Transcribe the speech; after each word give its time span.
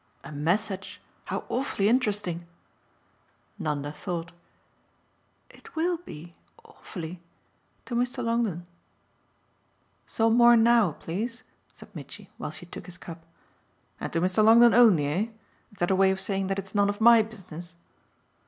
"A 0.23 0.31
message? 0.31 0.99
How 1.25 1.45
awfully 1.47 1.87
interesting!" 1.87 2.47
Nanda 3.59 3.91
thought. 3.91 4.31
"It 5.51 5.75
WILL 5.75 5.97
be 5.97 6.33
awfully 6.65 7.21
to 7.85 7.93
Mr. 7.93 8.23
Longdon." 8.23 8.65
"Some 10.07 10.37
more 10.37 10.57
NOW, 10.57 10.93
please," 10.93 11.43
said 11.71 11.95
Mitchy 11.95 12.31
while 12.39 12.49
she 12.49 12.65
took 12.65 12.87
his 12.87 12.97
cup. 12.97 13.23
"And 13.99 14.11
to 14.13 14.21
Mr. 14.21 14.43
Longdon 14.43 14.73
only, 14.73 15.05
eh? 15.05 15.21
Is 15.71 15.77
that 15.77 15.91
a 15.91 15.95
way 15.95 16.09
of 16.09 16.19
saying 16.19 16.47
that 16.47 16.57
it's 16.57 16.73
none 16.73 16.89
of 16.89 16.99
MY 16.99 17.21
business?" 17.21 17.75